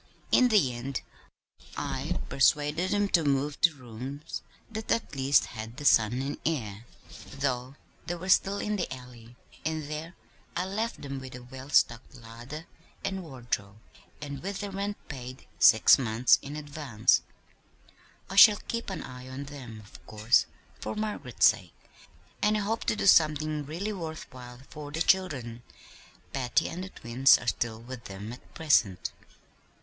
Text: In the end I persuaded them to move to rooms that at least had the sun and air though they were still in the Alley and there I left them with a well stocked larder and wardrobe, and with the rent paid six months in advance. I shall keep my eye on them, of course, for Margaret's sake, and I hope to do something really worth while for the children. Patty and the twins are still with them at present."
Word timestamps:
In 0.31 0.47
the 0.47 0.73
end 0.73 1.01
I 1.77 2.17
persuaded 2.27 2.89
them 2.89 3.07
to 3.09 3.23
move 3.23 3.61
to 3.61 3.75
rooms 3.75 4.41
that 4.71 4.91
at 4.91 5.15
least 5.15 5.45
had 5.53 5.77
the 5.77 5.85
sun 5.85 6.23
and 6.23 6.39
air 6.43 6.85
though 7.33 7.75
they 8.07 8.15
were 8.15 8.27
still 8.29 8.57
in 8.57 8.77
the 8.77 8.91
Alley 8.91 9.35
and 9.63 9.83
there 9.91 10.15
I 10.55 10.65
left 10.65 11.03
them 11.03 11.19
with 11.19 11.35
a 11.35 11.43
well 11.43 11.69
stocked 11.69 12.15
larder 12.15 12.65
and 13.05 13.21
wardrobe, 13.21 13.77
and 14.19 14.41
with 14.41 14.61
the 14.61 14.71
rent 14.71 14.97
paid 15.07 15.45
six 15.59 15.99
months 15.99 16.39
in 16.41 16.55
advance. 16.55 17.21
I 18.27 18.37
shall 18.37 18.57
keep 18.67 18.89
my 18.89 19.01
eye 19.05 19.29
on 19.29 19.43
them, 19.43 19.81
of 19.81 20.03
course, 20.07 20.47
for 20.79 20.95
Margaret's 20.95 21.45
sake, 21.45 21.75
and 22.41 22.57
I 22.57 22.61
hope 22.61 22.85
to 22.85 22.95
do 22.95 23.05
something 23.05 23.67
really 23.67 23.93
worth 23.93 24.25
while 24.33 24.61
for 24.67 24.91
the 24.91 25.03
children. 25.03 25.61
Patty 26.33 26.69
and 26.69 26.83
the 26.83 26.89
twins 26.89 27.37
are 27.37 27.45
still 27.45 27.79
with 27.79 28.05
them 28.05 28.33
at 28.33 28.55
present." 28.55 29.11